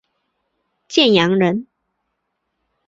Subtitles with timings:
[0.87, 1.67] 建阳人。